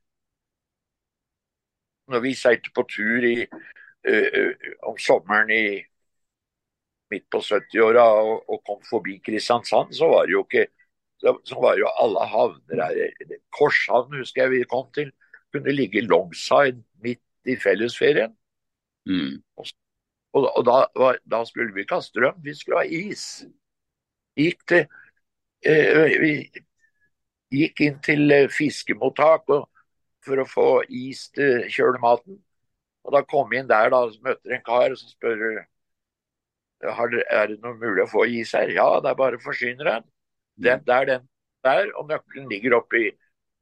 Når 2.11 2.23
vi 2.23 2.33
seilte 2.39 2.71
på 2.75 2.87
tur 2.91 3.27
i, 3.27 3.37
uh, 3.47 4.71
om 4.87 4.99
sommeren 5.03 5.51
i 5.51 5.67
midt 7.11 7.27
på 7.31 7.43
70-åra 7.43 8.07
og, 8.23 8.49
og, 8.49 8.63
kom 8.67 8.81
forbi 8.87 9.19
Kristiansand, 9.23 9.95
så 9.95 10.09
var 10.11 10.27
det 10.27 10.35
jo 10.35 10.43
ikke 10.47 10.67
så 11.23 11.61
var 11.63 11.79
jo 11.81 11.89
alle 12.03 12.27
havner 12.29 12.83
her. 12.85 13.39
Korshavn 13.57 14.19
husker 14.19 14.45
jeg 14.45 14.53
vi 14.53 14.69
kom 14.71 14.89
til. 14.95 15.13
Kunne 15.55 15.73
ligge 15.73 16.05
longside 16.05 16.83
midt 17.03 17.23
i 17.49 17.57
fellesferien. 17.57 18.35
Mm. 19.09 19.43
Og, 19.57 19.67
og 20.57 20.63
da, 20.67 20.79
var, 20.97 21.19
da, 21.25 21.45
skulle 21.45 21.75
vi 21.75 21.87
ikke 21.87 22.01
ha 22.01 22.05
strøm, 22.05 22.41
vi 22.45 22.55
skulle 22.55 22.83
ha 22.83 22.89
is. 22.91 23.47
Gikk 24.37 24.67
til 24.69 24.83
eh, 25.65 26.17
vi, 26.21 26.33
gikk 27.55 27.81
inn 27.87 28.01
til 28.05 28.35
eh, 28.35 28.51
fiskemottak 28.53 29.47
for 30.27 30.43
å 30.43 30.49
få 30.51 30.69
is 30.91 31.29
til 31.33 31.65
kjølematen. 31.73 32.37
Og 33.07 33.15
da 33.15 33.23
kom 33.23 33.49
vi 33.51 33.63
inn 33.63 33.71
der, 33.71 33.89
da 33.95 34.03
møter 34.27 34.57
en 34.57 34.67
kar 34.67 34.91
og 34.91 34.99
så 34.99 35.09
spør 35.15 35.63
er 36.87 37.47
det 37.49 37.57
noe 37.63 37.79
mulig 37.79 38.05
å 38.05 38.11
få 38.11 38.27
is 38.29 38.53
her. 38.53 38.69
Ja, 38.75 39.01
det 39.01 39.15
er 39.15 39.19
bare 39.19 39.41
forsyneren. 40.57 40.85
Den 40.85 40.87
der, 40.87 41.05
den 41.13 41.29
der, 41.67 41.93
og 41.97 42.09
nøkkelen 42.11 42.49
ligger 42.51 42.81
oppe 42.81 43.03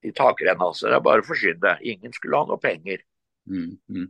i 0.04 0.12
takrenna. 0.12 0.70
Så 0.74 0.88
det 0.88 0.98
er 0.98 1.04
bare 1.04 1.24
å 1.24 1.26
forsyne 1.26 1.60
deg. 1.62 1.84
Ingen 1.94 2.14
skulle 2.16 2.40
ha 2.40 2.48
noe 2.48 2.60
penger. 2.62 3.02
Mm, 3.44 3.76
mm. 3.92 4.06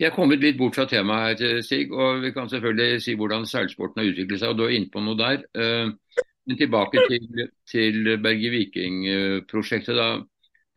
Vi 0.00 0.06
er 0.06 0.14
kommet 0.14 0.40
litt 0.40 0.56
bort 0.56 0.78
fra 0.78 0.86
temaet 0.88 1.42
her, 1.42 1.60
Stig. 1.64 1.92
og 1.92 2.22
Vi 2.24 2.32
kan 2.32 2.48
selvfølgelig 2.48 3.02
si 3.04 3.14
hvordan 3.20 3.44
seilsporten 3.48 4.00
har 4.00 4.10
utviklet 4.12 4.40
seg. 4.40 4.54
og 4.54 4.60
Du 4.60 4.64
er 4.64 4.76
inne 4.78 4.92
på 4.92 5.04
noe 5.04 5.18
der. 5.18 5.44
Uh, 5.56 5.92
men 6.48 6.56
tilbake 6.56 7.04
til, 7.10 7.48
til 7.68 8.14
Berge 8.24 8.50
Viking-prosjektet. 8.54 9.98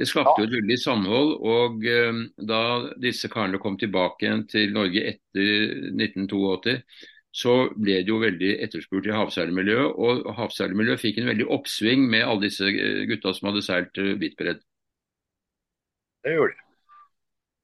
Det 0.02 0.08
skapte 0.10 0.42
jo 0.42 0.50
et 0.50 0.56
veldig 0.58 0.78
samhold. 0.82 1.32
og 1.40 1.88
um, 1.88 2.22
Da 2.36 2.62
disse 3.00 3.30
karene 3.32 3.62
kom 3.62 3.78
tilbake 3.80 4.26
igjen 4.26 4.44
til 4.52 4.76
Norge 4.76 5.06
etter 5.14 5.78
1982, 5.96 6.76
så 7.32 7.54
ble 7.76 8.02
det 8.04 8.12
jo 8.12 8.20
veldig 8.22 8.52
etterspurt 8.66 9.08
i 9.08 9.16
havseilmiljøet. 9.16 9.94
Og 9.96 10.34
havseilmiljøet 10.36 11.02
fikk 11.02 11.22
en 11.22 11.32
veldig 11.32 11.48
oppsving 11.58 12.04
med 12.12 12.26
alle 12.28 12.48
disse 12.48 12.68
eh, 12.68 13.06
gutta 13.10 13.34
som 13.38 13.52
hadde 13.52 13.64
seilt 13.66 14.02
hvitbredd. 14.20 14.60
Det 16.24 16.36
gjorde 16.36 16.58
de. 16.58 16.68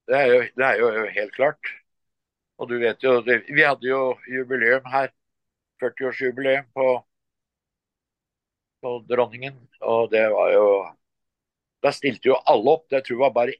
Det 0.08 0.22
det 0.56 0.64
er 0.64 0.80
jo 0.80 0.88
helt 1.18 1.34
klart. 1.36 1.74
Og 2.58 2.70
du 2.70 2.78
vet 2.80 3.02
jo, 3.04 3.20
det, 3.22 3.42
Vi 3.48 3.62
hadde 3.62 3.86
jo 3.86 4.16
jubileum 4.26 4.88
her. 4.92 5.12
40-årsjubileum 5.78 6.64
på 6.74 6.86
på 8.82 8.94
dronningen. 9.08 9.58
Og 9.80 10.10
det 10.10 10.28
var 10.32 10.52
jo 10.54 10.68
Da 11.82 11.92
stilte 11.94 12.26
jo 12.32 12.34
alle 12.50 12.72
opp. 12.74 12.88
Det 12.90 13.04
tror 13.06 13.14
jeg 13.14 13.22
var 13.22 13.34
bare 13.36 13.52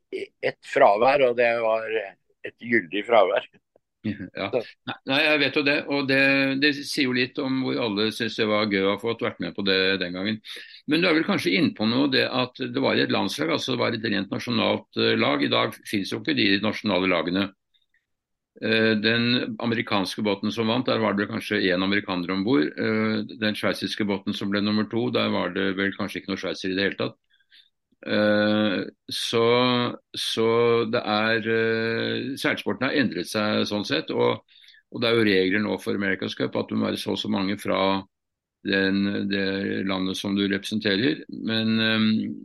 ett 0.43 0.59
fravær, 0.67 1.23
og 1.29 1.37
det 1.39 1.51
var 1.63 1.85
et 1.95 2.57
gyldig 2.59 3.05
fravær. 3.07 3.45
Ja. 4.07 4.49
Nei, 5.09 5.19
jeg 5.25 5.41
vet 5.43 5.57
jo 5.59 5.63
det. 5.67 5.77
Og 5.91 6.07
det, 6.09 6.21
det 6.63 6.71
sier 6.79 7.09
jo 7.09 7.17
litt 7.17 7.39
om 7.43 7.63
hvor 7.65 7.81
alle 7.83 8.09
syns 8.15 8.39
det 8.39 8.47
var 8.49 8.71
gøy 8.71 8.85
å 8.85 8.93
ha 8.95 9.01
fått 9.03 9.25
vært 9.27 9.41
med 9.43 9.57
på 9.57 9.65
det 9.67 9.99
den 10.03 10.15
gangen. 10.15 10.41
Men 10.89 11.03
du 11.03 11.09
er 11.09 11.17
vel 11.19 11.27
kanskje 11.27 11.57
innpå 11.59 11.87
noe 11.89 12.11
det 12.13 12.25
at 12.29 12.63
det 12.63 12.83
var 12.85 12.97
et 12.97 13.13
landslag, 13.13 13.53
altså 13.57 13.75
det 13.75 13.83
var 13.83 13.97
et 13.97 14.07
rent 14.07 14.31
nasjonalt 14.33 15.01
eh, 15.03 15.17
lag. 15.19 15.43
I 15.43 15.53
dag 15.53 15.77
finnes 15.89 16.13
jo 16.15 16.23
ikke 16.23 16.37
de 16.39 16.51
nasjonale 16.65 17.11
lagene. 17.11 17.49
Eh, 18.63 18.95
den 18.99 19.57
amerikanske 19.63 20.23
båten 20.27 20.53
som 20.55 20.71
vant, 20.71 20.87
der 20.87 20.99
var 21.03 21.15
det 21.15 21.29
kanskje 21.31 21.61
én 21.71 21.83
amerikaner 21.85 22.33
om 22.35 22.45
bord. 22.47 22.71
Eh, 22.79 23.21
den 23.39 23.59
sveitsiske 23.59 24.07
båten 24.09 24.35
som 24.35 24.51
ble 24.51 24.63
nummer 24.65 24.89
to, 24.91 25.09
der 25.15 25.31
var 25.35 25.55
det 25.55 25.73
vel 25.79 25.95
kanskje 25.99 26.23
ikke 26.23 26.33
noe 26.35 26.43
sveitser 26.43 26.73
i 26.73 26.79
det 26.79 26.89
hele 26.89 27.03
tatt. 27.03 27.19
Eh, 28.07 28.83
så, 29.11 29.47
så 30.15 30.49
det 30.93 31.03
er 31.03 31.49
Seilsporten 32.39 32.87
har 32.87 32.99
endret 33.01 33.31
seg 33.31 33.65
sånn 33.71 33.87
sett. 33.89 34.13
Og, 34.15 34.45
og, 34.93 35.01
det 35.03 35.11
er 35.11 35.19
jo 35.19 35.27
regler 35.31 35.65
nå 35.65 35.81
for 35.83 35.99
America's 35.99 36.37
Cup 36.39 36.57
at 36.61 36.71
du 36.71 36.79
må 36.79 36.89
være 36.89 37.01
så 37.01 37.17
og 37.17 37.23
så 37.23 37.33
mange 37.33 37.59
fra 37.61 37.81
den, 38.69 39.29
det 39.31 39.49
landet 39.89 40.19
som 40.19 40.37
du 40.37 40.45
representerer. 40.47 41.25
Men, 41.31 41.75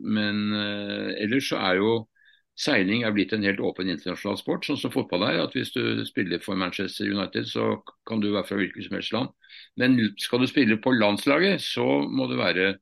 men 0.00 0.44
ellers 0.54 1.50
så 1.50 1.62
er 1.70 1.80
jo 1.82 1.94
Seiling 2.54 3.02
er 3.02 3.10
blitt 3.10 3.32
en 3.34 3.42
helt 3.42 3.58
åpen 3.66 3.88
internasjonal 3.90 4.36
sport, 4.38 4.66
sånn 4.66 4.78
som 4.78 4.92
fotball 4.94 5.24
er. 5.26 5.40
at 5.42 5.54
Hvis 5.56 5.72
du 5.74 6.04
spiller 6.06 6.38
for 6.42 6.54
Manchester 6.54 7.08
United, 7.10 7.48
så 7.50 7.80
kan 8.06 8.22
du 8.22 8.30
være 8.30 8.46
fra 8.46 8.58
hvilket 8.60 8.86
som 8.86 8.94
helst 8.94 9.14
land. 9.14 9.32
Men 9.80 9.98
skal 10.22 10.42
du 10.42 10.46
spille 10.46 10.78
på 10.78 10.94
landslaget, 10.94 11.62
så 11.62 11.84
må 12.06 12.28
du 12.30 12.36
være 12.38 12.76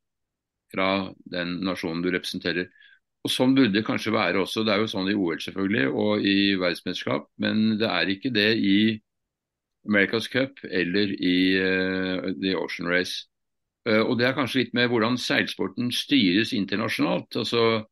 fra 0.73 0.88
den 1.33 1.59
nasjonen 1.67 2.02
du 2.05 2.11
representerer. 2.12 2.71
Og 3.23 3.31
Sånn 3.31 3.55
burde 3.55 3.75
det 3.76 3.85
kanskje 3.87 4.14
være 4.14 4.43
også. 4.43 4.64
Det 4.67 4.75
er 4.75 4.83
jo 4.83 4.91
sånn 4.91 5.11
i 5.12 5.14
OL 5.14 5.38
selvfølgelig, 5.41 5.88
og 5.95 6.25
i 6.26 6.37
verdensmesterskap, 6.59 7.29
men 7.43 7.76
det 7.79 7.91
er 7.91 8.11
ikke 8.11 8.33
det 8.35 8.49
i 8.59 8.79
America's 9.87 10.29
Cup 10.31 10.59
eller 10.71 11.14
i 11.14 11.37
uh, 11.59 12.33
The 12.43 12.57
Ocean 12.59 12.91
Race. 12.91 13.29
Uh, 13.88 14.02
og 14.02 14.19
Det 14.19 14.26
er 14.26 14.35
kanskje 14.35 14.62
litt 14.62 14.75
med 14.75 14.91
hvordan 14.91 15.19
seilsporten 15.19 15.91
styres 15.95 16.52
internasjonalt. 16.52 17.37
altså 17.37 17.85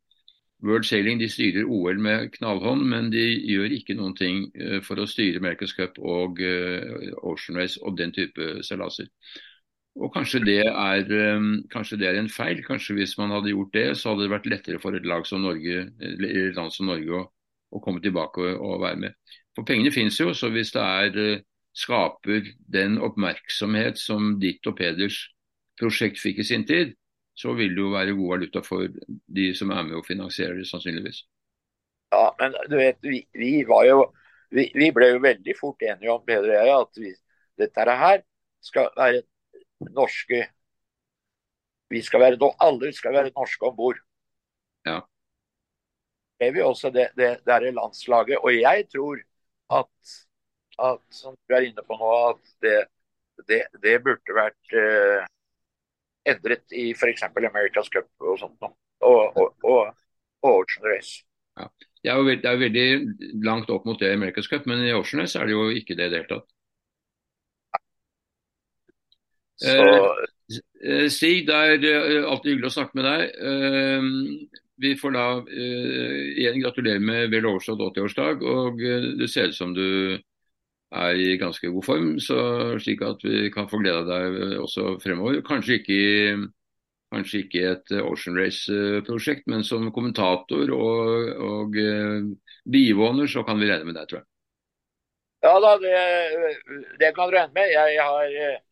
World 0.63 0.85
Sailing 0.85 1.21
de 1.21 1.29
styrer 1.31 1.65
OL 1.65 1.99
med 1.99 2.35
knallhånd, 2.35 2.83
men 2.85 3.09
de 3.11 3.25
gjør 3.49 3.73
ikke 3.73 3.95
noen 3.97 4.13
ting 4.13 4.43
eh, 4.53 4.83
for 4.85 5.01
å 5.01 5.07
styre 5.09 5.41
America's 5.41 5.73
Cup 5.73 5.97
og 5.97 6.37
Ocean 7.25 7.57
Race 7.57 7.81
og 7.81 7.97
den 7.97 8.13
type 8.13 8.59
seilaser. 8.69 9.09
Og 9.99 10.13
kanskje 10.15 10.41
det, 10.47 10.61
er, 10.69 11.03
eh, 11.03 11.49
kanskje 11.73 11.99
det, 11.99 12.09
er, 12.09 12.21
en 12.21 12.31
feil. 12.31 12.63
Kanskje 12.67 12.95
hvis 13.01 13.17
man 13.19 13.35
hadde 13.35 13.51
gjort 13.51 13.75
det, 13.75 13.87
så 13.99 14.13
hadde 14.13 14.27
det 14.27 14.33
vært 14.33 14.49
lettere 14.53 14.81
for 14.83 14.97
et 14.97 15.07
lag 15.07 15.27
som 15.27 15.43
Norge, 15.43 15.87
et 15.99 16.57
land 16.57 16.73
som 16.73 16.87
Norge 16.87 17.17
å, 17.19 17.25
å 17.75 17.83
komme 17.83 18.03
tilbake 18.05 18.45
og, 18.45 18.61
og, 18.61 18.81
være 18.85 19.01
med. 19.07 19.37
For 19.57 19.67
pengene 19.67 19.93
finnes 19.95 20.19
jo, 20.21 20.31
så 20.35 20.53
hvis 20.55 20.73
det 20.77 20.85
er 20.85 21.43
skaper 21.77 22.47
den 22.73 22.99
oppmerksomhet 23.03 23.99
som 23.99 24.37
ditt 24.43 24.67
og 24.67 24.77
Peders 24.79 25.21
prosjekt 25.81 26.21
fikk 26.21 26.43
i 26.43 26.47
sin 26.47 26.67
tid, 26.67 26.95
så 27.39 27.55
vil 27.57 27.75
det 27.77 27.83
jo 27.83 27.93
være 27.95 28.17
god 28.19 28.33
valuta 28.35 28.63
for 28.65 28.89
de 29.39 29.47
som 29.57 29.71
er 29.73 29.85
med 29.87 30.01
og 30.01 30.07
finansierer 30.07 30.59
det, 30.59 30.67
sannsynligvis. 30.69 31.23
Ja, 32.13 32.27
men 32.41 32.57
du 32.69 32.77
vet, 32.77 32.99
vi, 33.07 33.23
vi 33.39 33.53
var 33.69 33.87
jo 33.87 34.01
vi, 34.51 34.67
vi, 34.75 34.91
ble 34.91 35.13
jo 35.13 35.23
veldig 35.23 35.55
fort 35.55 35.83
enige 35.87 36.11
om 36.11 36.25
Peder 36.27 36.51
og 36.51 36.57
jeg, 36.59 36.73
at 36.75 37.01
vi, 37.05 37.13
dette 37.63 37.97
her 38.03 38.25
skal 38.67 38.91
være 38.97 39.23
norske 39.89 40.47
Vi 41.91 42.03
skal 42.07 42.21
være, 42.21 42.53
alle 42.61 42.93
skal 42.95 43.13
være 43.13 43.33
norske 43.35 43.67
om 43.67 43.77
bord. 43.77 43.99
Ja. 44.87 45.01
Det 46.39 46.47
er 46.47 46.53
vi 46.53 46.63
også 46.63 46.91
det, 46.95 47.09
det, 47.19 47.31
det 47.45 47.55
er 47.55 47.73
landslaget. 47.75 48.39
Og 48.39 48.55
jeg 48.55 48.87
tror 48.93 49.19
at, 49.81 50.13
at 50.79 51.03
som 51.11 51.35
du 51.35 51.55
er 51.55 51.67
inne 51.67 51.83
på 51.83 51.99
nå, 51.99 52.13
at 52.29 52.55
det, 52.63 52.77
det, 53.49 53.61
det 53.83 53.97
burde 54.05 54.37
vært 54.39 54.77
eh, 54.79 55.27
endret 56.31 56.79
i 56.79 56.93
f.eks. 56.95 57.27
America's 57.35 57.91
Cup 57.91 58.09
og 58.21 58.39
sånt. 58.39 58.71
Og, 59.01 59.37
og, 59.37 59.55
og, 59.65 59.91
og 60.43 60.63
Ocean 60.63 60.87
Race. 60.87 61.25
Ja. 61.59 61.69
Det 62.01 62.09
er, 62.09 62.17
jo 62.17 62.25
veldig, 62.25 62.53
veldig 62.61 63.43
langt 63.45 63.71
opp 63.71 63.85
mot 63.85 64.01
det 64.01 64.09
i 64.09 64.17
America's 64.17 64.49
Cup, 64.49 64.65
men 64.71 64.81
i 64.87 64.95
Ocean 64.97 65.21
Race 65.21 65.37
er 65.39 65.45
det 65.45 65.53
jo 65.53 65.69
ikke 65.69 65.99
det 65.99 66.09
i 66.09 66.13
det 66.15 66.23
hele 66.23 66.31
tatt. 66.31 66.49
Så... 69.50 69.50
Eh, 69.63 71.09
Stig, 71.13 71.45
det 71.49 71.55
er 71.55 71.85
eh, 71.85 72.25
alltid 72.25 72.55
hyggelig 72.55 72.71
å 72.71 72.77
snakke 72.79 72.99
med 72.99 73.07
deg. 73.07 73.23
Eh, 73.51 74.59
vi 74.81 74.95
får 74.97 75.13
da 75.13 75.25
igjen 75.53 76.63
gratulere 76.63 77.03
med 77.05 77.29
vel 77.35 77.51
overstått 77.51 77.83
80-årsdag. 77.91 78.45
og 78.49 78.79
Det 79.21 79.29
ser 79.29 79.51
ut 79.51 79.59
som 79.59 79.75
du 79.77 80.17
er 80.91 81.19
i 81.21 81.37
ganske 81.39 81.69
god 81.69 81.85
form, 81.85 82.15
så 82.17 82.39
slik 82.81 83.05
at 83.05 83.21
vi 83.23 83.51
kan 83.53 83.69
få 83.69 83.83
glede 83.83 84.07
deg 84.09 84.57
også 84.63 84.95
fremover. 85.03 85.43
Kanskje 85.45 85.77
ikke, 85.83 85.99
kanskje 87.13 87.43
ikke 87.45 87.67
et 87.75 87.93
Ocean 88.01 88.41
Race-prosjekt, 88.41 89.45
men 89.53 89.67
som 89.69 89.85
kommentator 89.93 90.73
og, 90.73 91.29
og 91.45 91.77
bivåner 92.65 93.29
så 93.29 93.45
kan 93.45 93.61
vi 93.61 93.69
regne 93.69 93.91
med 93.91 94.01
deg, 94.01 94.09
tror 94.09 94.23
jeg. 94.23 94.29
Ja 95.45 95.55
da, 95.61 95.77
det, 95.85 96.01
det 97.05 97.13
kan 97.21 97.29
du 97.29 97.37
regne 97.37 97.53
med. 97.53 97.69
Jeg 97.69 98.01
har, 98.01 98.65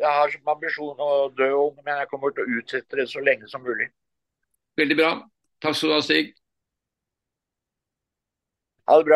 jeg 0.00 0.12
har 0.16 0.32
som 0.32 0.52
ambisjon 0.54 1.02
å 1.04 1.10
dø 1.36 1.48
ung, 1.52 1.74
men 1.84 2.00
jeg 2.00 2.08
kommer 2.10 2.32
til 2.34 2.46
å 2.46 2.60
utsette 2.60 2.96
det 2.96 3.06
så 3.10 3.22
lenge 3.24 3.48
som 3.52 3.62
mulig. 3.64 3.90
Veldig 4.80 4.96
bra. 4.96 5.10
Takk 5.60 5.76
skal 5.76 5.92
du 5.92 5.94
ha, 5.94 6.04
Stig. 6.04 6.32
Ha 8.88 8.96
det 8.98 9.04
bra. 9.04 9.08